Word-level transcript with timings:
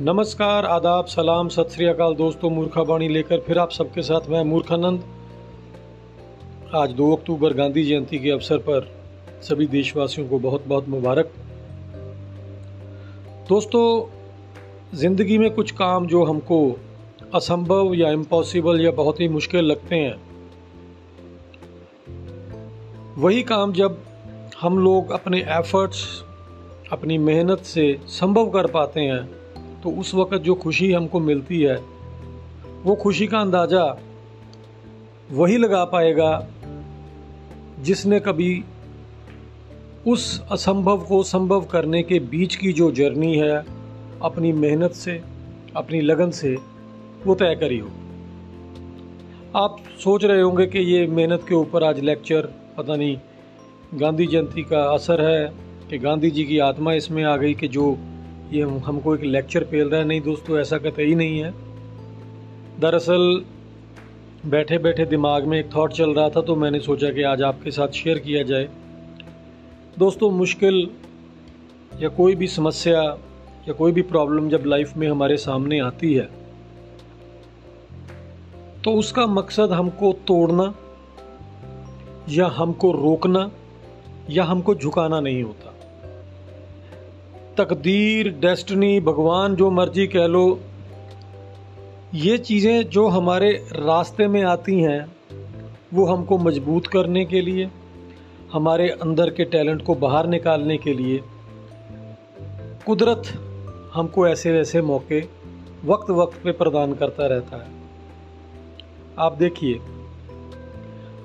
नमस्कार, 0.00 0.64
आदाब, 0.64 1.06
सलाम, 1.06 1.48
सत 1.48 1.68
श्री 1.70 1.86
अकाल 1.86 2.14
दोस्तों, 2.14 2.48
मूर्खा 2.50 2.82
बाणी 2.82 3.08
लेकर 3.08 3.38
फिर 3.38 3.58
आप 3.58 3.70
सबके 3.70 4.02
साथ 4.02 4.28
मैं 4.30 4.42
मूर्खानंद। 4.44 5.04
आज 6.74 6.90
2 6.90 7.10
अक्टूबर 7.12 7.52
गांधी 7.52 7.82
जयंती 7.84 8.18
के 8.18 8.30
अवसर 8.30 8.58
पर 8.58 8.86
सभी 9.42 9.66
देशवासियों 9.66 10.28
को 10.28 10.38
बहुत 10.38 10.66
बहुत 10.66 10.88
मुबारक। 10.88 11.32
दोस्तों, 13.48 13.88
ज़िंदगी 14.98 15.38
में 15.38 15.50
कुछ 15.50 15.70
काम 15.70 16.06
जो 16.06 16.22
हमको 16.24 16.60
असंभव 17.34 17.94
या 17.94 18.10
इम्पॉसिबल 18.10 18.80
या 18.80 18.90
बहुत 18.90 19.20
ही 19.20 19.28
मुश्किल 19.28 19.64
लगते 19.64 19.96
हैं, 19.96 20.14
वही 23.16 23.42
काम 23.42 23.72
जब 23.72 23.98
हम 24.60 24.78
लोग 24.78 25.10
अपने 25.10 25.40
एफर्ट्स 25.58 26.06
अपनी 26.92 27.18
मेहनत 27.18 27.64
से 27.64 27.98
संभव 28.10 28.50
कर 28.50 28.66
पाते 28.70 29.00
हैं 29.00 29.37
तो 29.82 29.90
उस 29.90 30.14
वक़्त 30.14 30.42
जो 30.42 30.54
खुशी 30.54 30.92
हमको 30.92 31.20
मिलती 31.20 31.60
है, 31.60 31.76
वो 32.84 32.94
खुशी 32.94 33.26
का 33.26 33.38
अंदाज़ा 33.38 33.98
वही 35.30 35.56
लगा 35.56 35.84
पाएगा 35.84 36.46
जिसने 37.80 38.20
कभी 38.20 38.64
उस 40.06 40.42
असंभव 40.50 40.98
को 40.98 41.22
संभव 41.22 41.64
करने 41.64 42.02
के 42.02 42.18
बीच 42.18 42.56
की 42.56 42.72
जो 42.72 42.90
जर्नी 42.90 43.34
है, 43.36 43.64
अपनी 44.22 44.52
मेहनत 44.52 44.92
से, 44.92 45.20
अपनी 45.76 46.00
लगन 46.00 46.30
से, 46.30 46.56
वो 47.26 47.34
तय 47.34 47.54
करी 47.54 47.78
हो। 47.78 47.88
आप 49.56 49.76
सोच 50.04 50.24
रहे 50.24 50.40
होंगे 50.40 50.66
कि 50.66 50.78
ये 50.78 51.06
मेहनत 51.06 51.44
के 51.48 51.54
ऊपर 51.54 51.84
आज 51.84 52.00
लेक्चर, 52.00 52.40
पता 52.76 52.96
नहीं, 52.96 53.18
गांधी 53.94 54.26
जयंती 54.26 54.62
का 54.62 54.82
असर 54.94 55.20
है 55.20 55.52
कि 55.90 55.98
गांधी 55.98 56.30
जी 56.30 56.44
की 56.44 56.58
आत्मा 56.58 56.92
इसमें 56.92 57.24
आ 57.24 57.36
गई 57.36 57.54
कि 57.54 57.68
जो 57.68 57.98
ये 58.52 58.62
हमको 58.62 59.14
एक 59.14 59.22
लेक्चर 59.22 59.64
पेल 59.64 59.88
रहा 59.88 60.00
है। 60.00 60.06
नहीं 60.06 60.20
दोस्तों, 60.20 60.58
ऐसा 60.58 60.78
कहते 60.78 61.04
ही 61.04 61.14
नहीं 61.14 61.38
है। 61.38 61.52
दरअसल 62.80 63.44
बैठे 64.46 64.78
बैठे 64.78 65.04
दिमाग 65.04 65.44
में 65.44 65.58
एक 65.58 65.74
थॉट 65.74 65.92
चल 65.92 66.10
रहा 66.10 66.28
था 66.28 66.40
तो 66.40 66.56
मैंने 66.56 66.80
सोचा 66.80 67.10
कि 67.10 67.22
आज 67.22 67.42
आपके 67.42 67.70
साथ 67.70 67.88
शेयर 67.94 68.18
किया 68.18 68.42
जाए। 68.42 68.68
दोस्तों, 69.98 70.30
मुश्किल 70.30 70.88
या 72.00 72.08
कोई 72.08 72.34
भी 72.34 72.46
समस्या 72.46 73.02
या 73.68 73.72
कोई 73.72 73.92
भी 73.92 74.02
प्रॉब्लम 74.02 74.48
जब 74.48 74.62
लाइफ 74.66 74.96
में 74.96 75.08
हमारे 75.08 75.36
सामने 75.36 75.78
आती 75.80 76.12
है 76.14 76.28
तो 78.84 78.92
उसका 78.94 79.26
मकसद 79.26 79.72
हमको 79.72 80.12
तोड़ना 80.26 80.74
या 82.28 82.46
हमको 82.46 82.92
रोकना 82.92 83.50
या 84.30 84.44
हमको 84.44 84.74
झुकाना 84.74 85.20
नहीं 85.20 85.42
होता। 85.42 85.74
तकदीर 87.58 88.28
डेस्टनी 88.40 89.00
भगवान, 89.00 89.54
जो 89.56 89.70
मर्ज़ी 89.70 90.06
कह 90.06 90.26
लो, 90.26 90.60
ये 92.14 92.38
चीज़ें 92.38 92.88
जो 92.88 93.06
हमारे 93.08 93.50
रास्ते 93.72 94.28
में 94.28 94.42
आती 94.42 94.80
हैं, 94.80 95.00
वो 95.94 96.04
हमको 96.06 96.38
मज़बूत 96.38 96.86
करने 96.86 97.24
के 97.24 97.40
लिए, 97.40 97.68
हमारे 98.52 98.88
अंदर 99.02 99.30
के 99.30 99.44
टैलेंट 99.44 99.82
को 99.82 99.94
बाहर 99.94 100.26
निकालने 100.26 100.76
के 100.76 100.94
लिए, 100.94 101.20
कुदरत 102.86 103.22
हमको 103.94 104.28
ऐसे 104.28 104.52
वैसे 104.52 104.82
मौके 104.82 105.20
वक्त 105.84 106.10
वक्त 106.10 106.40
पे 106.44 106.52
प्रदान 106.52 106.92
करता 106.92 107.26
रहता 107.26 107.56
है। 107.56 107.70
आप 109.18 109.36
देखिए, 109.38 109.74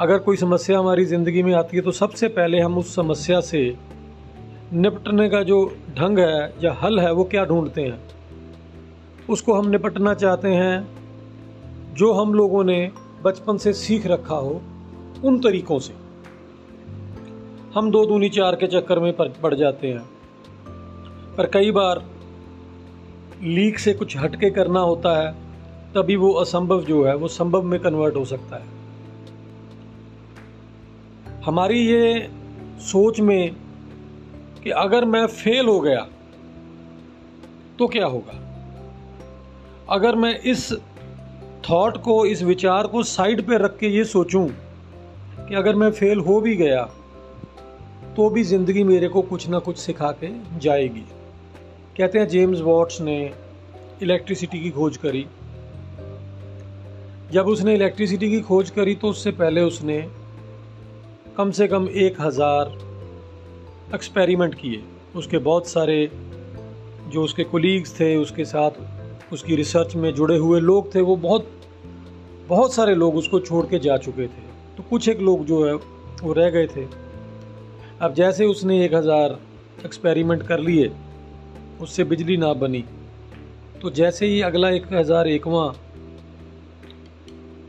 अगर 0.02 0.18
कोई 0.18 0.38
समस्या 0.38 0.80
हमारी 0.80 1.06
ज़िंदगी 1.06 1.44
में 1.44 1.54
आती 1.54 1.78
है 1.78 1.84
तो 1.84 1.92
सबसे 1.92 2.28
पहले 2.28 2.60
हम 2.60 2.78
उस 2.78 2.96
समस्या 2.96 3.40
से 3.42 3.93
निपटने 4.74 5.30
का 5.30 5.44
जो 5.44 5.78
ढंग 5.98 6.20
है 6.20 6.54
या 6.64 6.74
हल 6.74 7.00
है, 7.00 7.14
वो 7.14 7.24
क्या 7.24 7.46
ढूंढते 7.46 7.82
हैं? 7.82 8.00
उसको 9.30 9.54
हम 9.54 9.70
निपटना 9.70 10.14
चाहते 10.14 10.48
हैं। 10.48 10.88
जो 11.94 12.14
हम 12.14 12.34
लोगों 12.34 12.64
ने 12.64 12.92
बचपन 13.24 13.58
से 13.58 13.74
सीख 13.74 14.08
रखा 14.08 14.36
हो, 14.36 14.62
उन 15.24 15.40
तरीकों 15.40 15.80
से। 15.80 15.94
हम 17.76 17.92
दो 17.92 18.06
दूनी 18.06 18.30
चार 18.30 18.56
के 18.56 18.68
चक्कर 18.68 19.00
में 19.00 19.14
पड़ 19.14 19.56
जाते 19.56 19.88
हैं। 19.88 20.10
पर 21.38 21.46
कई 21.46 21.72
बार 21.72 22.06
लीक 23.42 23.80
से 23.80 23.94
कुछ 23.94 24.18
हटके 24.18 24.50
करना 24.50 24.80
होता 24.80 25.22
है, 25.22 25.32
तभी 25.96 26.16
वो 26.16 26.34
असंभव 26.34 26.84
जो 26.84 27.04
है, 27.04 27.16
वो 27.16 27.28
संभव 27.28 27.62
में 27.62 27.80
कन्वर्ट 27.80 28.16
हो 28.16 28.26
सकता 28.26 28.56
है। 28.56 28.66
हमारी 31.46 31.80
ये 31.80 32.32
सोच 32.80 33.20
में 33.20 33.63
कि 34.64 34.70
अगर 34.70 35.06
मैं 35.06 35.26
फेल 35.28 35.66
हो 35.66 35.80
गया 35.80 36.08
तो 37.80 37.88
क्या 37.88 38.06
होगा? 38.06 38.40
अगर 39.90 40.16
मैं 40.16 40.38
इस 40.42 40.72
थॉट 41.70 41.98
को, 41.98 42.26
इस 42.26 42.44
विचार 42.44 42.88
को 42.88 43.04
साइड 43.04 43.42
पे 43.48 43.58
रख 43.58 43.78
के 43.78 43.88
ये 43.88 44.04
सोचूं 44.06 44.48
कि 45.40 45.56
अगर 45.56 45.76
मैं 45.76 45.92
फेल 45.92 46.20
हो 46.20 46.40
भी 46.42 46.56
गया 46.56 46.84
तो 48.16 48.30
भी 48.30 48.44
ज़िंदगी 48.44 48.84
मेरे 48.84 49.08
को 49.08 49.22
कुछ 49.22 49.48
ना 49.50 49.60
कुछ 49.60 49.78
सिखा 49.78 50.12
के 50.24 50.30
जाएगी। 50.60 51.06
कहते 51.98 52.20
हैं 52.20 52.28
जेम्स 52.28 52.60
वॉट्स 52.62 53.02
ने 53.02 53.18
इलेक्ट्रिसिटी 54.02 54.60
की 54.60 54.70
खोज 54.70 54.98
करी। 54.98 55.26
जब 57.32 57.48
उसने 57.48 57.74
इलेक्ट्रिसिटी 57.76 58.30
की 58.30 58.42
खोज 58.42 58.70
करी 58.70 58.96
तो 58.96 59.10
उससे 59.10 59.32
पहले 59.32 59.62
उसने 59.62 60.00
कम 61.38 61.52
से 61.52 61.68
कम 61.68 61.88
एक 61.90 62.22
हज़ार 62.22 62.78
एक्सपेरिमेंट 63.96 64.56
किए। 64.56 64.84
उसके 65.16 65.38
बहुत 65.38 65.68
सारे 65.68 66.12
जो 67.10 67.24
उसके 67.24 67.44
कोलीग्स 67.44 68.00
थे, 68.00 68.16
उसके 68.16 68.46
साथ 68.46 69.34
उसकी 69.34 69.56
रिसर्च 69.56 69.96
में 69.96 70.14
जुड़े 70.14 70.38
हुए 70.38 70.60
लोग 70.60 70.94
थे, 70.96 71.02
वो 71.02 71.16
बहुत 71.16 71.50
बहुत 72.48 72.74
सारे 72.74 72.96
लोग 72.96 73.16
उसको 73.16 73.40
छोड़ 73.40 73.66
के 73.66 73.80
जा 73.80 73.98
चुके 73.98 74.28
थे। 74.28 74.42
तो 74.78 74.84
कुछ 74.84 75.10
एक 75.10 75.20
लोग 75.20 75.46
जो 75.46 75.66
है, 75.66 75.74
वो 76.24 76.34
रह 76.34 76.50
गए 76.50 76.68
थे। 76.68 76.86
अब 78.02 78.14
जैसे 78.14 78.46
उसने 78.46 78.86
एक 78.86 78.94
हज़ार 78.94 79.40
एक्सपेरिमेंट 79.86 80.44
कर 80.48 80.60
लिए, 80.60 80.92
उससे 81.82 82.04
बिजली 82.04 82.38
ना 82.38 82.54
बनी। 82.54 82.84
तो 83.82 83.90
जैसे 83.90 84.26
ही 84.26 84.42
अगला 84.42 84.70
एक 84.70 84.94
हज़ार 84.94 85.28
एकवा 85.28 85.74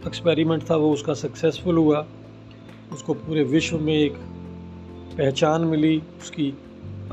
एक्सपेरिमेंट 0.06 0.70
था, 0.70 0.76
वो 0.76 0.92
उसका 0.92 1.14
सक्सेसफुल 1.14 1.76
हुआ। 1.76 2.06
उसको 2.92 3.14
पूरे 3.14 3.44
विश्व 3.44 3.78
में 3.78 3.94
एक 3.94 4.14
पहचान 5.18 5.64
मिली 5.64 6.02
उसकी 6.22 6.54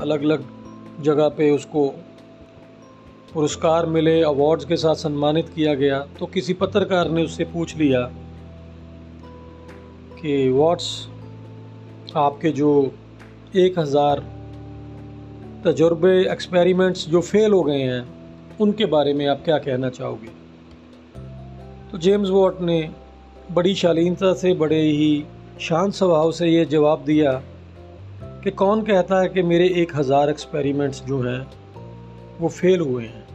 अलग 0.00 0.22
अलग 0.22 0.44
जगह 1.02 1.28
पे 1.28 1.50
उसको 1.50 1.88
पुरस्कार 3.34 3.86
मिले 3.86 4.22
अवार्ड्स 4.22 4.64
के 4.64 4.76
साथ 4.76 4.94
सम्मानित 4.94 5.48
किया 5.48 5.74
गया। 5.74 5.98
तो 6.20 6.26
किसी 6.26 6.52
पत्रकार 6.52 7.10
ने 7.10 7.24
उससे 7.24 7.44
पूछ 7.44 7.76
लिया 7.76 8.00
कि 10.20 10.50
व्हाट्स 10.50 11.08
आपके 12.16 12.50
जो 12.50 12.92
एक 13.56 13.78
हज़ार 13.78 14.24
तजुर्बे 15.64 16.32
एक्सपेरिमेंट्स 16.32 17.08
जो 17.08 17.20
फेल 17.20 17.52
हो 17.52 17.62
गए 17.62 17.82
हैं, 17.82 18.04
उनके 18.60 18.86
बारे 18.86 19.12
में 19.14 19.26
आप 19.26 19.42
क्या 19.44 19.58
कहना 19.58 19.88
चाहोगे? 19.88 20.28
तो 21.92 21.98
जेम्स 21.98 22.28
वॉट 22.28 22.60
ने 22.60 22.90
बड़ी 23.52 23.74
शालीनता 23.74 24.34
से, 24.34 24.54
बड़े 24.54 24.80
ही 24.80 25.24
शांत 25.60 25.92
स्वभाव 25.92 26.32
से 26.32 26.48
ये 26.48 26.64
जवाब 26.64 27.04
दिया 27.04 27.42
कि 28.44 28.50
कौन 28.50 28.82
कहता 28.82 29.20
है 29.20 29.28
कि 29.28 29.42
मेरे 29.42 29.68
एक 29.68 29.96
हज़ार 29.96 30.30
एक्सपेरिमेंट्स 30.30 31.02
जो 31.02 31.20
हैं, 31.22 31.46
वो 32.40 32.48
फेल 32.48 32.80
हुए 32.80 33.04
हैं। 33.04 33.26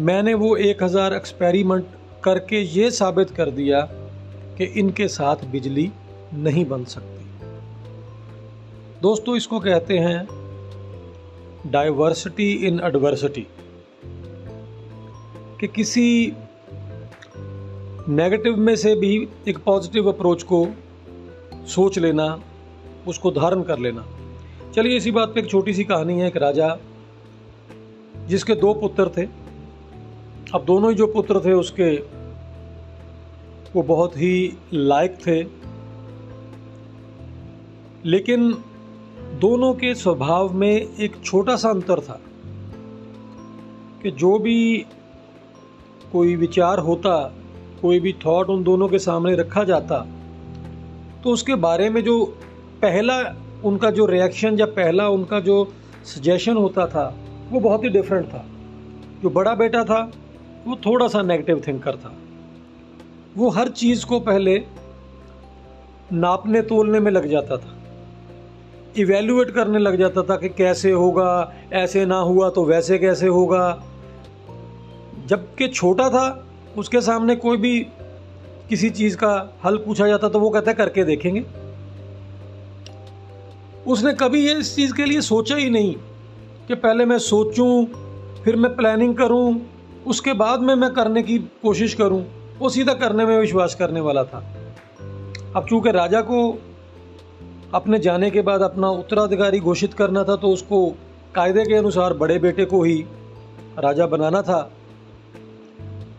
मैंने 0.00 0.34
वो 0.34 0.56
एक 0.56 0.82
हज़ार 0.82 1.14
एक्सपेरिमेंट 1.14 1.86
करके 2.24 2.60
ये 2.60 2.90
साबित 2.90 3.30
कर 3.30 3.50
दिया 3.50 3.80
कि 4.58 4.64
इनके 4.64 5.08
साथ 5.08 5.36
बिजली 5.44 5.90
नहीं 6.34 6.64
बन 6.64 6.84
सकती। 6.84 7.24
दोस्तों, 9.02 9.36
इसको 9.36 9.60
कहते 9.60 9.98
हैं 9.98 10.28
डाइवर्सिटी 11.66 12.52
इन 12.52 12.80
एडवर्सिटी 12.84 13.46
कि 15.60 15.66
किसी 15.66 16.32
नेगेटिव 18.08 18.56
में 18.56 18.76
से 18.76 18.94
भी 18.94 19.28
एक 19.48 19.58
पॉजिटिव 19.58 20.08
अप्रोच 20.08 20.42
को 20.42 20.66
सोच 21.66 21.98
लेना 21.98 22.28
उसको 23.08 23.30
धारण 23.30 23.62
कर 23.62 23.78
लेना। 23.78 24.06
चलिए 24.74 24.96
इसी 24.96 25.10
बात 25.10 25.28
पे 25.28 25.40
एक 25.40 25.50
छोटी 25.50 25.74
सी 25.74 25.84
कहानी 25.84 26.20
है 26.20 26.26
एक 26.26 26.36
राजा, 26.36 26.76
जिसके 28.26 28.54
दो 28.54 28.74
पुत्र 28.74 29.08
थे। 29.08 29.22
अब 30.54 30.64
दोनों 30.64 30.90
ही 30.90 30.96
जो 30.96 31.06
पुत्र 31.06 31.40
थे 31.44 31.52
उसके 31.52 31.96
वो 33.74 33.82
बहुत 33.82 34.16
ही 34.16 34.56
लायक 34.72 35.18
थे। 35.26 35.44
लेकिन 38.04 38.52
दोनों 39.40 39.74
के 39.74 39.94
स्वभाव 39.94 40.52
में 40.52 40.96
एक 40.98 41.16
छोटा 41.24 41.56
सा 41.56 41.70
अंतर 41.70 42.00
था 42.00 42.20
कि 44.02 44.10
जो 44.10 44.38
भी 44.38 44.86
कोई 46.12 46.36
विचार 46.36 46.78
होता, 46.78 47.34
कोई 47.82 48.00
भी 48.00 48.12
थॉट 48.26 48.48
उन 48.48 48.64
दोनों 48.64 48.88
के 48.88 48.98
सामने 48.98 49.34
रखा 49.36 49.64
जाता 49.64 50.06
तो 51.24 51.30
उसके 51.30 51.54
बारे 51.54 51.90
में 51.90 52.04
जो 52.04 52.38
पहला 52.82 53.34
उनका 53.64 53.90
जो 53.90 54.06
रिएक्शन 54.06 54.58
या 54.58 54.66
पहला 54.66 55.08
उनका 55.08 55.40
जो 55.40 55.72
सजेशन 56.04 56.56
होता 56.56 56.86
था, 56.86 57.14
वो 57.50 57.60
बहुत 57.60 57.84
ही 57.84 57.88
डिफरेंट 57.88 58.26
था। 58.26 58.46
जो 59.22 59.30
बड़ा 59.30 59.54
बेटा 59.54 59.84
था, 59.84 60.12
वो 60.66 60.76
थोड़ा 60.76 61.08
सा 61.08 61.22
नेगेटिव 61.22 61.62
थिंकर 61.66 61.96
था। 61.96 62.12
वो 63.36 63.48
हर 63.48 63.68
चीज़ 63.68 64.06
को 64.06 64.20
पहले 64.20 64.62
नापने 66.12 66.62
तोलने 66.62 67.00
में 67.00 67.10
लग 67.12 67.26
जाता 67.26 67.56
था। 67.56 67.76
इवेल्युएट 68.96 69.50
करने 69.50 69.78
लग 69.78 69.96
जाता 69.96 70.22
था 70.22 70.36
कि 70.36 70.48
कैसे 70.48 70.90
होगा, 70.90 71.54
ऐसे 71.72 72.06
ना 72.06 72.18
हुआ 72.18 72.50
तो 72.50 72.64
वैसे 72.64 72.98
कैसे 72.98 73.26
होगा। 73.26 73.82
जबकि 75.26 75.68
छोटा 75.68 76.10
था, 76.10 76.46
उसके 76.78 77.00
सामने 77.00 77.36
कोई 77.36 77.56
भी 77.56 77.80
किसी 78.68 78.90
चीज़ 78.90 79.16
का 79.16 79.58
हल 79.64 79.76
पूछा 79.76 80.06
जाता 80.06 80.28
तो 80.28 80.40
वो 80.40 80.50
कहता 80.50 80.70
है, 80.70 80.74
करके 80.74 81.04
देखेंगे। 81.04 81.59
उसने 83.86 84.12
कभी 84.12 84.46
ये 84.46 84.54
इस 84.54 84.76
चीज़ 84.76 84.94
के 84.94 85.04
लिए 85.04 85.20
सोचा 85.20 85.56
ही 85.56 85.70
नहीं 85.70 85.94
कि 86.68 86.74
पहले 86.74 87.04
मैं 87.04 87.18
सोचूं, 87.18 87.84
फिर 88.42 88.56
मैं 88.56 88.76
प्लानिंग 88.76 89.16
करूँ, 89.16 89.60
उसके 90.06 90.32
बाद 90.32 90.60
में 90.60 90.74
मैं 90.74 90.90
करने 90.90 91.22
की 91.22 91.38
कोशिश 91.38 91.94
करूँ। 91.94 92.24
वो 92.58 92.68
सीधा 92.68 92.94
करने 92.94 93.26
में 93.26 93.38
विश्वास 93.38 93.74
करने 93.74 94.00
वाला 94.00 94.24
था। 94.24 94.44
अब 95.56 95.66
चूँकि 95.70 95.90
राजा 95.90 96.20
को 96.20 96.58
अपने 97.74 97.98
जाने 97.98 98.30
के 98.30 98.42
बाद 98.42 98.62
अपना 98.62 98.88
उत्तराधिकारी 98.88 99.60
घोषित 99.60 99.94
करना 99.94 100.24
था 100.24 100.36
तो 100.36 100.48
उसको 100.48 100.96
कायदे 101.34 101.64
के 101.64 101.74
अनुसार 101.74 102.12
बड़े 102.12 102.38
बेटे 102.38 102.64
को 102.64 102.82
ही 102.82 103.04
राजा 103.78 104.06
बनाना 104.06 104.42
था। 104.42 104.70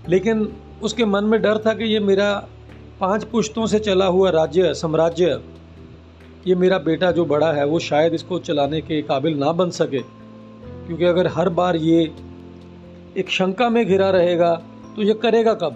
लेकिन 0.10 0.54
उसके 0.84 1.06
मन 1.06 1.24
में 1.24 1.42
डर 1.42 1.58
था 1.58 1.74
कि 1.74 1.84
ये 1.84 2.00
मेरा 2.00 2.48
पाँच 3.00 3.24
पुश्तों 3.24 3.66
से 3.66 3.80
चला 3.80 4.06
हुआ 4.06 4.30
राज्य, 4.30 4.74
साम्राज्य 4.74 5.42
ये 6.48 6.56
मेरा 6.56 6.78
बेटा 6.78 7.12
जो 7.12 7.26
बड़ा 7.26 7.52
है, 7.52 7.66
वो 7.66 7.80
शायद 7.80 8.14
इसको 8.14 8.40
चलाने 8.40 8.82
के 8.82 9.02
काबिल 9.02 9.38
ना 9.38 9.52
बन 9.52 9.70
सके। 9.70 10.00
क्योंकि 10.88 11.06
अगर 11.06 11.28
हर 11.28 11.50
बार 11.50 11.76
ये 11.76 12.02
एक 13.18 13.30
शंका 13.30 13.70
में 13.70 13.86
घिरा 13.86 14.10
रहेगा 14.10 14.54
तो 14.96 15.02
ये 15.02 15.14
करेगा 15.14 15.54
कब? 15.54 15.76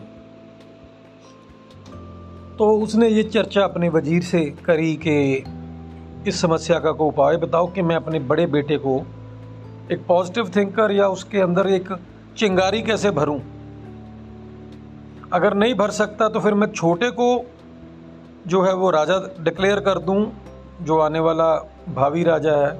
तो 2.58 2.70
उसने 2.78 3.10
ये 3.10 3.24
चर्चा 3.24 3.64
अपने 3.64 3.90
वज़ीर 3.90 4.22
से 4.24 4.40
करी 4.66 4.96
कि 4.96 5.44
इस 6.28 6.42
समस्या 6.42 6.80
का 6.80 6.92
कोई 6.92 7.08
उपाय 7.08 7.38
बताओ 7.38 7.68
कि 7.68 7.82
मैं 7.82 7.96
अपने 7.96 8.20
बड़े 8.20 8.46
बेटे 8.46 8.78
को 8.78 8.96
एक 9.92 10.06
पॉजिटिव 10.08 10.52
थिंकर 10.56 10.92
या 10.92 11.08
उसके 11.08 11.40
अंदर 11.40 11.68
एक 11.68 11.90
चिंगारी 12.38 12.82
कैसे 12.82 13.12
भरूं? 13.12 13.40
अगर 15.34 15.54
नहीं 15.54 15.76
भर 15.76 15.90
सकता 15.90 16.30
तो 16.30 16.40
फिर 16.40 16.54
मैं 16.54 16.68
छोटे 16.68 17.10
को 17.12 17.28
जो 18.48 18.62
है 18.62 18.74
वो 18.74 18.90
राजा 18.90 19.20
डिक्लेयर 19.40 19.80
कर 19.80 20.00
दूँ 20.00 20.45
जो 20.82 21.00
आने 21.00 21.20
वाला 21.20 21.54
भावी 21.96 22.24
राजा 22.24 22.56
है 22.58 22.72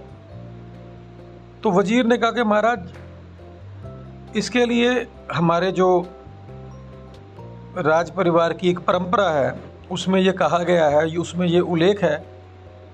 तो 1.64 1.72
वज़ीर 1.72 2.06
ने 2.06 2.18
कहा 2.18 2.32
कि 2.32 2.44
महाराज, 2.44 2.92
इसके 4.38 4.66
लिए 4.66 4.92
हमारे 5.34 5.72
जो 5.72 5.88
राज 7.78 8.12
परिवार 8.12 8.54
की 8.54 8.70
एक 8.70 8.80
परंपरा 8.80 9.30
है, 9.30 9.60
उसमें 9.92 10.20
ये 10.22 10.32
कहा 10.32 10.60
गया 10.60 10.88
है 10.90 11.06
उसमें 11.18 11.48
ये 11.48 11.60
उल्लेख 11.60 12.04
है 12.04 12.16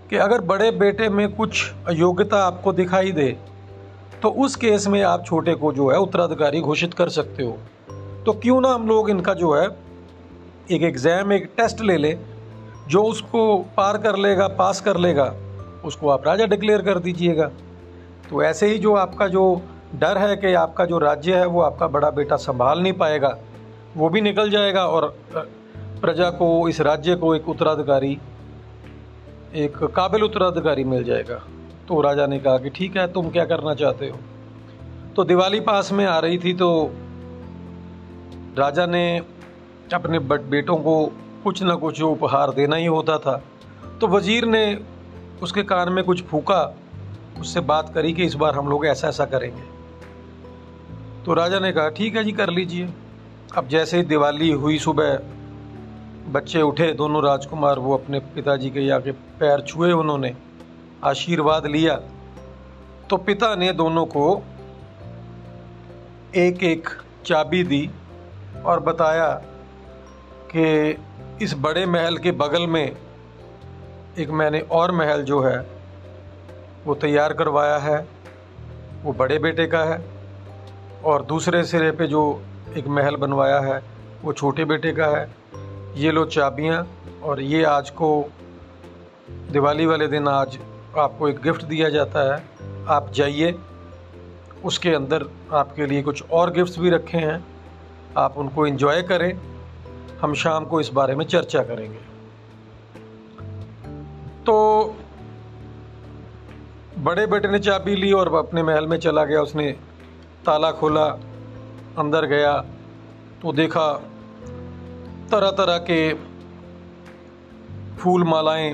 कि 0.10 0.16
अगर 0.18 0.42
बड़े 0.42 0.72
बेटे 0.72 1.10
में 1.10 1.28
कुछ 1.36 1.72
अयोग्यता 1.88 2.44
आपको 2.46 2.74
दिखाई 2.74 3.12
दे 3.12 3.30
तो 4.22 4.30
उस 4.30 4.56
केस 4.56 4.88
में 4.88 5.02
आप 5.04 5.26
छोटे 5.26 5.54
को 5.56 5.72
जो 5.74 5.90
है 5.92 6.00
उत्तराधिकारी 6.00 6.62
घोषित 6.62 6.94
कर 6.94 7.10
सकते 7.10 7.44
हो। 7.44 7.58
तो 8.26 8.34
क्यों 8.34 8.60
ना 8.62 8.70
हम 8.70 8.88
लोग 8.88 9.10
इनका 9.10 9.34
जो 9.34 9.54
है 9.54 9.68
एक 10.72 10.84
एग्ज़ाम 10.84 11.32
एक 11.34 11.50
टेस्ट 11.58 11.82
ले 11.82 11.98
लें 11.98 12.18
जो 12.90 13.04
उसको 13.04 13.58
पार 13.78 13.98
कर 13.98 14.16
लेगा, 14.16 14.48
पास 14.48 14.82
कर 14.82 14.98
लेगा, 14.98 15.34
उसको 15.86 16.10
आप 16.10 16.28
राजा 16.28 16.46
डिक्लेयर 16.46 16.82
कर 16.82 17.00
दीजिएगा। 17.00 17.50
तो 18.30 18.44
ऐसे 18.44 18.68
ही 18.68 18.78
जो 18.78 18.94
आपका 18.96 19.28
जो 19.28 19.62
डर 19.96 20.18
है 20.18 20.36
कि 20.38 20.54
आपका 20.54 20.86
जो 20.86 20.98
राज्य 20.98 21.36
है, 21.36 21.46
वो 21.46 21.62
आपका 21.62 21.88
बड़ा 21.88 22.10
बेटा 22.10 22.36
संभाल 22.36 22.80
नहीं 22.80 22.94
पाएगा, 22.94 23.38
वो 23.98 24.10
भी 24.10 24.22
निकल 24.22 24.50
जाएगा 24.50 24.86
और 24.86 25.16
प्रजा 26.02 26.30
को, 26.30 26.68
इस 26.70 26.82
राज्य 26.82 27.16
को 27.16 27.36
एक 27.36 27.50
उत्तराधिकारी, 27.50 28.18
एक 29.56 29.78
काबिल 29.96 30.24
उत्तराधिकारी 30.24 30.84
मिल 30.84 31.04
जाएगा। 31.04 31.42
तो 31.88 32.02
राजा 32.02 32.28
ने 32.28 32.40
कहा 32.40 32.58
कि 32.58 32.70
ठीक 32.70 32.98
है, 32.98 33.12
तुम 33.14 33.30
क्या 33.30 33.46
करना 33.46 33.74
चाहते 33.76 34.10
हो? 34.10 34.18
तो 35.16 35.24
दिवाली 35.24 35.60
पास 35.60 35.92
में 35.92 36.06
आ 36.06 36.20
रही 36.20 36.38
थी 36.38 36.54
तो 36.54 36.92
राजा 38.58 38.86
ने 38.86 39.22
अपने 39.94 40.20
बेटों 40.20 40.78
को 40.78 40.94
कुछ 41.44 41.64
ना 41.64 41.76
कुछ 41.76 42.02
उपहार 42.02 42.52
देना 42.52 42.76
ही 42.76 42.86
होता 42.86 43.18
था। 43.18 43.42
तो 44.02 44.08
वज़ीर 44.08 44.46
ने 44.46 44.64
उसके 45.42 45.64
कान 45.64 45.92
में 45.92 46.04
कुछ 46.04 46.24
फूका, 46.24 46.76
उससे 47.40 47.60
बात 47.60 47.94
करी 47.94 48.14
कि 48.14 48.24
इस 48.24 48.34
बार 48.34 48.56
हम 48.56 48.68
लोग 48.68 48.86
ऐसा 48.86 49.08
ऐसा 49.08 49.26
करेंगे। 49.26 49.64
तो 51.24 51.34
राजा 51.34 51.60
ने 51.60 51.72
कहा, 51.72 51.90
ठीक 51.90 52.16
है 52.16 52.24
जी, 52.24 52.32
कर 52.32 52.50
लीजिए। 52.50 52.90
अब 53.58 53.68
जैसे 53.68 53.98
ही 53.98 54.04
दिवाली 54.04 54.52
हुई 54.52 54.78
सुबह, 54.78 55.20
बच्चे 56.32 56.62
उठे, 56.62 56.92
दोनों 56.94 57.24
राजकुमार, 57.24 57.80
वो 57.80 57.94
अपने 57.94 58.20
पिताजी 58.20 58.70
के 58.70 58.90
आके 58.90 59.12
पैर 59.12 59.62
छुए 59.62 59.92
उन्होंने, 59.92 60.36
आशीर्वाद 61.04 61.66
लिया। 61.66 61.96
तो 63.10 63.18
पिता 63.18 63.56
ने 63.56 63.72
दोनों 63.74 64.06
को 64.06 64.44
एक 66.36 66.64
एक 66.64 66.90
चाबी 67.26 67.64
दी 67.64 67.90
और 68.66 68.80
बताया 68.80 69.30
कि 70.52 70.98
इस 71.42 71.54
बड़े 71.58 71.86
महल 71.86 72.18
के 72.18 72.32
बगल 72.32 72.68
में 72.68 72.96
एक 74.18 74.30
मैंने 74.30 74.60
और 74.60 74.92
महल 74.92 75.24
जो 75.24 75.42
है, 75.42 75.68
वो 76.86 76.96
तैयार 76.96 77.34
करवाया 77.34 77.78
है। 77.78 78.08
वो 79.04 79.14
बड़े 79.14 79.40
बेटे 79.40 79.68
का 79.68 79.80
है 79.80 80.06
और 81.06 81.24
दूसरे 81.24 81.64
सिरे 81.64 81.92
पे 81.92 82.08
जो 82.08 82.42
एक 82.78 82.88
महल 82.88 83.16
बनवाया 83.16 83.60
है, 83.60 83.84
वो 84.24 84.34
छोटे 84.34 84.66
बेटे 84.66 84.92
का 84.92 85.06
है। 85.06 85.32
ये 85.96 86.12
लो 86.12 86.26
चाबियाँ 86.26 86.88
और 87.24 87.42
ये 87.42 87.64
आज 87.64 87.90
को 87.90 88.32
दिवाली 89.52 89.86
वाले 89.86 90.08
दिन 90.08 90.28
आज 90.28 90.60
आपको 90.98 91.30
एक 91.30 91.42
गिफ्ट 91.42 91.64
दिया 91.64 91.90
जाता 91.90 92.36
है। 92.36 92.44
आप 92.88 93.12
जाइए, 93.12 93.56
उसके 94.66 94.90
अंदर 94.90 95.26
आपके 95.54 95.86
लिए 95.86 96.02
कुछ 96.02 96.24
और 96.32 96.52
गिफ्ट्स 96.52 96.80
भी 96.80 96.90
रखे 96.90 97.18
हैं। 97.18 97.46
आप 98.18 98.38
उनको 98.38 98.68
एंजॉय 98.68 99.02
करें। 99.02 99.40
हम 100.22 100.34
शाम 100.34 100.66
को 100.66 100.80
इस 100.82 100.90
बारे 100.90 101.16
में 101.16 101.26
चर्चा 101.26 101.64
करेंगे। 101.64 101.98
तो 104.46 104.56
बड़े 107.00 107.26
बेटे 107.28 107.48
ने 107.48 107.60
चाबी 107.60 107.96
ली 107.96 108.12
और 108.12 108.36
अपने 108.36 108.64
महल 108.64 108.88
में 108.88 108.98
चला 108.98 109.26
गया। 109.26 109.42
उसने 109.42 109.72
ताला 110.46 110.72
खोला, 110.72 111.06
अंदर 111.98 112.26
गया 112.26 112.58
तो 113.42 113.54
देखा 113.54 113.94
तरह 115.32 115.52
तरह 115.52 115.78
के 115.78 116.14
फूल 117.98 118.24
मालाएँ 118.24 118.74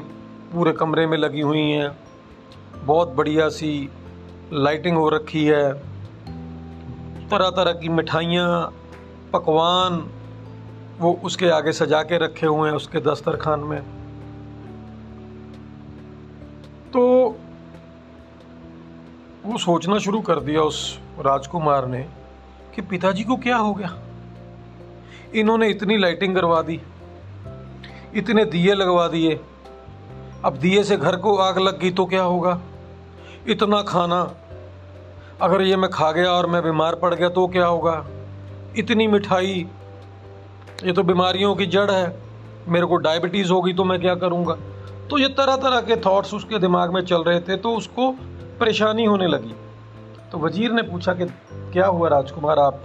पूरे 0.54 0.72
कमरे 0.72 1.08
में 1.08 1.18
लगी 1.18 1.42
हुई 1.42 1.62
हैं। 1.62 2.00
बहुत 2.84 3.10
बढ़िया 3.10 3.50
सी 3.50 3.90
लाइटिंग 4.54 4.98
हो 4.98 5.10
रखी 5.10 5.46
है। 5.46 5.74
तरह 7.30 7.50
तरह 7.50 7.74
की 7.74 7.90
मिठाइयाँ, 7.90 8.74
पकवान 9.34 10.12
वो 11.00 11.12
उसके 11.24 11.50
आगे 11.50 11.72
सजा 11.72 12.02
के 12.04 12.18
रखे 12.18 12.46
हुए 12.46 12.70
हैं, 12.70 12.76
उसके 12.76 13.00
दस्तरखान 13.02 13.60
में। 13.60 13.82
तो 16.94 17.04
वो 19.46 19.58
सोचना 19.58 19.98
शुरू 20.00 20.22
कर 20.22 20.40
दिया 20.40 20.62
उस 20.62 21.00
राजकुमार 21.20 21.86
ने 21.88 22.02
कि 22.76 22.82
पिताजी 22.82 23.24
को 23.24 23.36
क्या 23.38 23.58
हो 23.58 23.74
गया। 23.74 23.94
इन्होंने 25.36 25.70
इतनी 25.70 25.98
लाइटिंग 25.98 26.36
करवा 26.36 26.62
दी, 26.62 26.80
इतने 28.16 28.46
दिए 28.46 28.74
लगवा 28.74 29.08
दिए। 29.08 29.40
अब 30.46 30.58
दिए 30.58 30.84
से 30.84 30.98
घर 30.98 31.16
को 31.16 31.38
आग 31.38 31.58
लग 31.60 31.80
गई 31.80 31.92
तो 31.92 32.06
क्या 32.06 32.24
होगा? 32.24 32.60
इतना 33.48 33.82
खाना, 33.84 34.22
अगर 35.42 35.62
ये 35.62 35.76
मैं 35.76 35.90
खा 35.90 36.12
गया 36.12 36.32
और 36.32 36.48
मैं 36.48 36.64
बीमार 36.64 36.96
पड़ 36.96 37.14
गया 37.14 37.30
तो 37.30 37.48
क्या 37.48 37.66
होगा? 37.66 38.06
इतनी 38.78 39.08
मिठाई 39.08 39.68
ये 40.78 40.94
तो 40.94 41.04
बीमारियों 41.04 41.54
की 41.56 41.66
जड़ 41.66 41.90
है। 41.92 42.16
मेरे 42.68 42.86
को 42.86 42.96
डायबिटीज़ 42.98 43.52
होगी 43.52 43.74
तो 43.74 43.84
मैं 43.84 44.00
क्या 44.00 44.14
करूँगा? 44.16 44.54
तो 45.10 45.18
ये 45.18 45.28
तरह 45.30 45.56
तरह 45.58 45.82
के 45.82 45.96
थॉट्स 46.02 46.34
उसके 46.34 46.60
दिमाग 46.60 46.94
में 46.94 47.02
चल 47.04 47.24
रहे 47.24 47.40
थे 47.40 47.56
तो 47.58 47.74
उसको 47.76 48.10
परेशानी 48.60 49.06
होने 49.06 49.28
लगी। 49.28 49.54
तो 50.32 50.38
वज़ीर 50.38 50.72
ने 50.72 50.82
पूछा 50.82 51.14
कि 51.14 51.26
क्या 51.74 51.86
हुआ 51.88 52.10
राजकुमार, 52.10 52.60
आप 52.60 52.82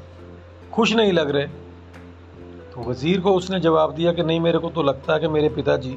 खुश 0.73 0.95
नहीं 0.95 1.13
लग 1.13 1.31
रहे? 1.31 1.47
तो 2.73 2.83
वज़ीर 2.83 3.21
को 3.21 3.33
उसने 3.35 3.61
जवाब 3.61 3.95
दिया 3.95 4.13
कि 4.13 4.23
नहीं, 4.23 4.41
मेरे 4.41 4.59
को 4.59 4.71
तो 4.71 4.83
लगता 4.83 5.13
है 5.15 5.21
कि 5.21 5.29
मेरे 5.29 5.49
पिताजी 5.49 5.97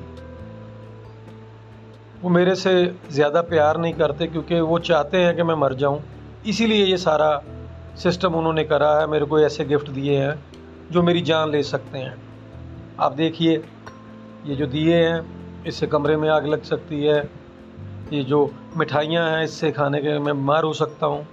वो 2.22 2.30
मेरे 2.30 2.56
से 2.56 2.74
ज़्यादा 3.12 3.42
प्यार 3.44 3.78
नहीं 3.78 3.94
करते, 3.94 4.28
क्योंकि 4.28 4.60
वो 4.62 4.80
चाहते 4.82 5.18
हैं 5.18 5.36
कि 5.36 5.44
मैं 5.44 5.56
मर 5.56 5.74
जाऊँ। 5.74 6.02
इसीलिए 6.48 6.86
ये 6.86 6.98
सारा 6.98 7.42
सिस्टम 7.98 8.36
उन्होंने 8.36 8.64
करा 8.64 8.92
है, 9.00 9.08
मेरे 9.08 9.26
को 9.26 9.40
ऐसे 9.40 9.66
गिफ्ट 9.66 9.90
दिए 9.90 10.18
हैं। 10.18 10.34
जो 10.92 11.02
मेरी 11.04 11.22
जान 11.22 11.50
ले 11.50 11.62
सकते 11.64 11.98
हैं। 11.98 12.16
आप 13.00 13.12
देखिए, 13.12 13.56
ये 14.46 14.56
जो 14.56 14.66
दिए 14.68 14.96
हैं, 14.98 15.64
इससे 15.64 15.88
कमरे 15.88 16.18
में 16.18 16.30
आग 16.30 16.46
लग 16.46 16.64
सकती 16.64 17.04
है। 17.04 17.18
ये 18.14 18.24
जो 18.24 18.50
मिठाइयाँ 18.78 19.30
हैं, 19.30 19.44
इससे 19.44 19.72
खाने 19.72 20.00
के 20.00 20.18
मैं 20.20 20.36
बीमार 20.36 20.64
हो 20.64 20.74
सकता 20.74 21.06
हूँ। 21.06 21.26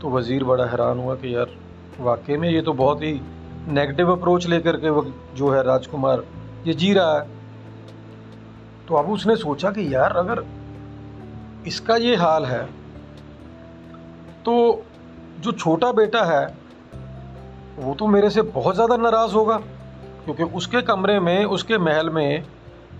तो 0.00 0.10
वज़ीर 0.10 0.44
बड़ा 0.44 0.66
हैरान 0.66 0.98
हुआ 0.98 1.14
कि 1.14 1.34
यार, 1.36 1.50
वाकई 2.00 2.36
में 2.36 2.48
ये 2.50 2.62
तो 2.62 2.72
बहुत 2.72 3.02
ही 3.02 3.20
नेगेटिव 3.68 4.12
अप्रोच 4.12 4.46
लेकर 4.46 4.76
के 4.76 4.90
वो 4.90 5.04
जो 5.34 5.50
है 5.50 5.62
राजकुमार, 5.62 6.24
ये 6.66 6.74
जी 6.74 6.92
रहा 6.92 7.18
है। 7.18 7.28
तो 8.88 8.94
अब 8.94 9.10
उसने 9.10 9.36
सोचा 9.36 9.70
कि 9.70 9.94
यार, 9.94 10.16
अगर 10.16 10.44
इसका 11.66 11.96
ये 11.96 12.16
हाल 12.16 12.44
है 12.44 12.64
तो 14.44 14.82
जो 15.40 15.52
छोटा 15.52 15.90
बेटा 15.92 16.22
है 16.24 16.46
वो 17.78 17.94
तो 17.94 18.06
मेरे 18.06 18.30
से 18.30 18.42
बहुत 18.42 18.74
ज़्यादा 18.74 18.96
नाराज़ 18.96 19.34
होगा, 19.34 19.56
क्योंकि 20.24 20.42
उसके 20.56 20.80
कमरे 20.82 21.18
में, 21.20 21.44
उसके 21.46 21.78
महल 21.78 22.10
में 22.10 22.44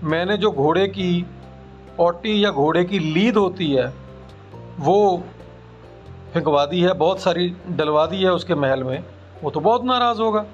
मैंने 0.04 0.36
जो 0.36 0.50
घोड़े 0.52 0.86
की 0.88 1.26
ओटी 2.00 2.44
या 2.44 2.50
घोड़े 2.52 2.84
की 2.84 2.98
लीद 2.98 3.36
होती 3.36 3.70
है, 3.72 3.86
वो 4.78 5.22
फेंकवा 6.34 6.64
दी 6.66 6.80
है, 6.80 6.92
बहुत 6.94 7.20
सारी 7.20 7.48
डलवा 7.70 8.06
दी 8.06 8.22
है 8.22 8.32
उसके 8.32 8.54
महल 8.56 8.82
में, 8.84 9.02
वो 9.42 9.50
तो 9.50 9.60
बहुत 9.60 9.84
नाराज़ 9.84 10.20
होगा। 10.20 10.44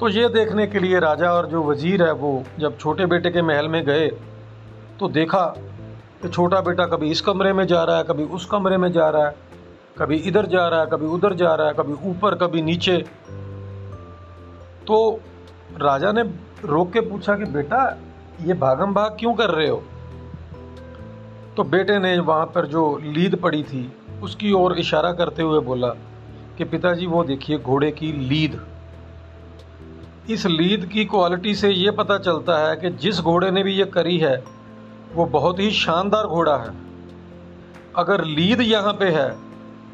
तो 0.00 0.08
ये 0.08 0.28
देखने 0.28 0.66
के 0.66 0.78
लिए 0.78 0.98
राजा 1.00 1.32
और 1.32 1.46
जो 1.46 1.62
वज़ीर 1.62 2.02
है 2.02 2.12
वो 2.12 2.42
जब 2.58 2.76
छोटे 2.78 3.06
बेटे 3.06 3.30
के 3.30 3.42
महल 3.42 3.68
में 3.68 3.82
गए 3.84 4.08
तो 5.00 5.08
देखा 5.10 5.44
कि 6.22 6.28
छोटा 6.28 6.60
बेटा 6.60 6.86
कभी 6.86 7.10
इस 7.10 7.20
कमरे 7.20 7.52
में 7.52 7.66
जा 7.66 7.82
रहा 7.84 7.96
है, 7.96 8.04
कभी 8.04 8.24
उस 8.24 8.46
कमरे 8.46 8.76
में 8.76 8.90
जा 8.92 9.08
रहा 9.08 9.26
है। 9.26 9.34
कभी 10.00 10.16
इधर 10.16 10.46
जा 10.46 10.68
रहा 10.68 10.80
है, 10.80 10.86
कभी 10.86 11.06
उधर 11.06 11.34
जा 11.34 11.54
रहा 11.54 11.66
है, 11.66 11.74
कभी 11.74 12.10
ऊपर, 12.10 12.34
कभी 12.34 12.62
नीचे। 12.62 12.96
तो 14.86 15.20
राजा 15.80 16.12
ने 16.12 16.22
रोक 16.64 16.92
के 16.92 17.00
पूछा 17.00 17.36
कि, 17.36 17.44
बेटा, 17.44 17.98
ये 18.42 18.54
भागम 18.54 18.94
भाग 18.94 19.16
क्यों 19.20 19.34
कर 19.34 19.50
रहे 19.50 19.68
हो? 19.68 19.82
तो 21.56 21.64
बेटे 21.64 21.98
ने 21.98 22.18
वहाँ 22.18 22.46
पर 22.46 22.66
जो 22.66 23.00
लीद 23.02 23.36
पड़ी 23.36 23.62
थी, 23.62 23.92
उसकी 24.22 24.52
ओर 24.52 24.78
इशारा 24.78 25.12
करते 25.12 25.42
हुए 25.42 25.60
बोला 25.60 25.88
कि, 26.58 26.64
पिताजी, 26.64 27.06
वो 27.06 27.24
देखिए 27.24 27.58
घोड़े 27.58 27.90
की 27.90 28.12
लीद। 28.12 28.66
इस 30.30 30.46
लीद 30.46 30.86
की 30.86 31.04
क्वालिटी 31.04 31.54
से 31.54 31.70
ये 31.70 31.90
पता 31.90 32.18
चलता 32.18 32.68
है 32.68 32.76
कि 32.76 32.90
जिस 32.90 33.20
घोड़े 33.20 33.50
ने 33.50 33.62
भी 33.62 33.72
ये 33.74 33.84
करी 33.84 34.18
है, 34.18 34.44
वो 35.14 35.26
बहुत 35.26 35.58
ही 35.58 35.70
शानदार 35.70 36.26
घोड़ा 36.26 36.56
है। 36.56 36.70
अगर 37.96 38.24
लीद 38.24 38.60
यहाँ 38.60 38.92
पे 38.92 39.04
है 39.04 39.49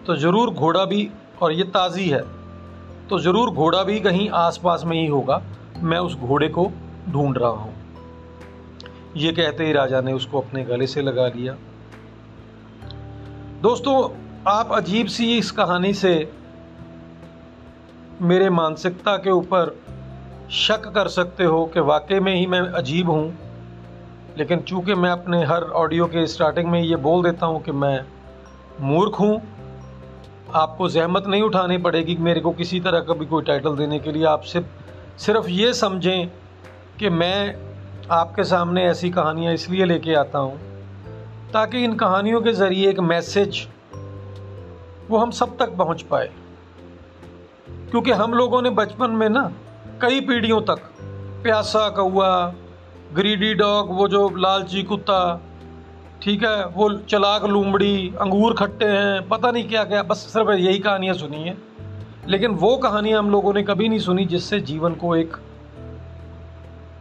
तो 0.06 0.16
ज़रूर 0.16 0.50
घोड़ा 0.50 0.84
भी, 0.84 1.08
और 1.42 1.52
ये 1.52 1.64
ताज़ी 1.66 2.08
है 2.08 2.22
तो 3.08 3.18
ज़रूर 3.18 3.50
घोड़ा 3.50 3.82
भी 3.82 3.98
कहीं 4.00 4.28
आसपास 4.36 4.82
में 4.86 4.96
ही 4.96 5.06
होगा। 5.06 5.42
मैं 5.78 5.98
उस 5.98 6.14
घोड़े 6.16 6.48
को 6.48 6.70
ढूंढ 7.08 7.38
रहा 7.38 7.50
हूँ। 7.50 7.74
ये 9.16 9.32
कहते 9.32 9.66
ही 9.66 9.72
राजा 9.72 10.00
ने 10.00 10.12
उसको 10.12 10.40
अपने 10.40 10.64
गले 10.64 10.86
से 10.86 11.02
लगा 11.02 11.26
लिया। 11.28 11.56
दोस्तों, 13.62 14.08
आप 14.48 14.72
अजीब 14.72 15.06
सी 15.08 15.36
इस 15.38 15.50
कहानी 15.50 15.92
से 15.94 16.12
मेरे 18.22 18.50
मानसिकता 18.50 19.16
के 19.16 19.30
ऊपर 19.30 19.76
शक 20.56 20.90
कर 20.94 21.08
सकते 21.08 21.44
हो 21.44 21.64
कि 21.66 21.80
वाकई 21.82 22.20
में 22.20 22.34
ही 22.34 22.46
मैं 22.46 22.60
अजीब 22.60 23.10
हूँ, 23.10 23.32
लेकिन 24.38 24.60
चूँकि 24.60 24.94
मैं 24.94 25.10
अपने 25.10 25.44
हर 25.44 25.62
ऑडियो 25.76 26.06
के 26.06 26.26
स्टार्टिंग 26.26 26.68
में 26.68 26.80
ये 26.80 26.96
बोल 27.02 27.22
देता 27.22 27.46
हूँ 27.46 27.62
कि 27.62 27.72
मैं 27.74 28.00
मूर्ख 28.82 29.20
हूँ 29.20 29.40
आपको 30.54 30.88
जहमत 30.88 31.26
नहीं 31.26 31.42
उठानी 31.42 31.78
पड़ेगी 31.78 32.16
मेरे 32.16 32.40
को 32.40 32.50
किसी 32.50 32.80
तरह 32.80 33.00
का 33.00 33.14
भी 33.14 33.26
कोई 33.26 33.42
टाइटल 33.42 33.76
देने 33.76 33.98
के 33.98 34.12
लिए। 34.12 34.24
आप 34.24 34.42
सिर्फ़ 34.42 34.66
सिर्फ़ 35.18 35.48
ये 35.48 35.72
समझें 35.74 36.28
कि 36.98 37.08
मैं 37.08 37.56
आपके 38.10 38.44
सामने 38.44 38.84
ऐसी 38.84 39.10
कहानियाँ 39.10 39.54
इसलिए 39.54 39.84
लेके 39.84 40.14
आता 40.14 40.38
हूँ 40.38 40.58
ताकि 41.52 41.84
इन 41.84 41.94
कहानियों 41.94 42.40
के 42.40 42.52
ज़रिए 42.52 42.90
एक 42.90 43.00
मैसेज 43.00 43.66
वो 45.10 45.18
हम 45.18 45.30
सब 45.30 45.56
तक 45.58 45.76
पहुँच 45.76 46.02
पाए। 46.02 46.30
क्योंकि 47.90 48.10
हम 48.10 48.34
लोगों 48.34 48.62
ने 48.62 48.70
बचपन 48.70 49.10
में 49.10 49.28
ना 49.28 49.52
कई 50.02 50.20
पीढ़ियों 50.20 50.60
तक 50.60 50.78
प्यासा 51.42 51.88
कौआ 51.88 52.54
ग्रीडी 53.12 53.54
डॉग 53.54 53.90
वो 53.90 54.08
जो 54.08 54.28
लालची 54.36 54.82
कुत्ता 54.82 55.45
ठीक 56.22 56.42
है, 56.42 56.66
वो 56.66 56.92
चलाक 56.92 57.44
लूमड़ी, 57.44 58.14
अंगूर 58.20 58.54
खट्टे 58.54 58.84
हैं, 58.84 59.28
पता 59.28 59.50
नहीं 59.50 59.68
क्या 59.68 59.84
क्या, 59.84 60.02
बस 60.02 60.16
सिर्फ़ 60.16 60.50
यही 60.50 60.78
कहानियाँ 60.78 61.14
सुनी 61.14 61.36
हैं। 61.36 61.62
लेकिन 62.28 62.50
वो 62.50 62.76
कहानियाँ 62.76 63.18
हम 63.18 63.30
लोगों 63.30 63.54
ने 63.54 63.62
कभी 63.62 63.88
नहीं 63.88 63.98
सुनी 63.98 64.24
जिससे 64.24 64.60
जीवन 64.60 64.94
को 64.94 65.16
एक 65.16 65.36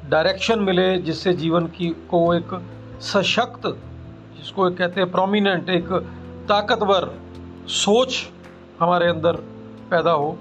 डायरेक्शन 0.10 0.60
मिले, 0.60 0.98
जिससे 0.98 1.34
जीवन 1.34 1.68
की, 1.68 1.90
को 1.90 2.34
एक 2.34 2.64
सशक्त, 3.02 3.68
जिसको 4.38 4.70
एक 4.70 4.78
कहते 4.78 5.02
हैं 5.02 5.12
प्रोमिनेंट 5.12 5.70
एक 5.70 5.88
ताकतवर 6.50 7.20
सोच 7.68 8.30
हमारे 8.80 9.08
अंदर 9.08 9.36
पैदा 9.92 10.12
हो। 10.12 10.38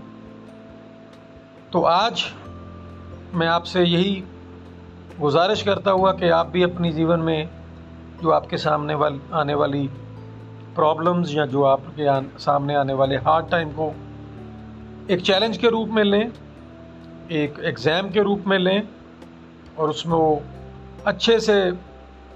तो 1.73 1.83
आज 1.83 2.25
मैं 3.35 3.47
आपसे 3.47 3.85
यही 3.85 4.25
गुजारिश 5.21 5.63
करता 5.63 5.91
हुआ 5.91 6.13
कि 6.13 6.29
आप 6.29 6.47
भी 6.47 6.63
अपनी 6.63 6.93
जीवन 6.93 7.21
में 7.21 7.49
जो 8.23 8.31
आपके 8.31 8.59
सामने 8.59 8.95
वाल 8.95 9.21
आने 9.35 9.55
वाली 9.55 9.89
प्रॉब्लम्स 10.75 11.35
या 11.35 11.47
जो 11.47 11.63
आपके 11.65 12.07
आन, 12.07 12.31
सामने 12.39 12.75
आने 12.75 12.95
वाले 12.95 13.17
हार्ड 13.17 13.51
टाइम 13.51 13.71
को 13.71 13.93
एक 15.11 15.21
चैलेंज 15.21 15.57
के 15.59 15.69
रूप 15.71 15.89
में 15.89 16.03
लें 16.05 16.33
एक 17.33 17.59
एग्ज़ाम 17.65 18.11
के 18.11 18.23
रूप 18.23 18.45
में 18.47 18.59
लें 18.59 18.89
और 19.79 19.91
उसमें 19.91 20.17
वो 20.17 20.43
अच्छे 21.07 21.39
से 21.41 21.57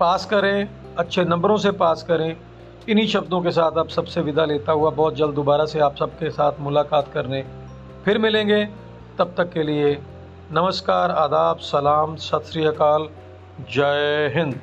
पास 0.00 0.25
करें 0.26 0.68
अच्छे 0.99 1.25
नंबरों 1.25 1.56
से 1.56 1.70
पास 1.80 2.02
करें 2.02 2.37
इन्हीं 2.88 3.06
शब्दों 3.06 3.40
के 3.42 3.50
साथ 3.50 3.78
आप 3.78 3.88
सबसे 3.88 4.20
विदा 4.20 4.44
लेता 4.44 4.73
हुआ 4.73 4.90
बहुत 4.90 5.16
जल्द 5.16 5.35
दोबारा 5.35 5.64
से 5.64 5.80
आप 5.80 5.97
सबके 5.97 6.30
साथ 6.30 6.61
मुलाकात 6.61 7.11
करने 7.12 7.42
फिर 8.04 8.18
मिलेंगे। 8.18 8.64
तब 9.18 9.35
तक 9.37 9.52
के 9.52 9.62
लिए 9.62 9.92
नमस्कार 10.52 11.11
आदाब 11.18 11.58
सलाम 11.64 12.16
सत 12.16 12.50
श्री 12.52 12.64
अकाल 12.64 13.08
जय 13.70 14.32
हिंद। 14.37 14.61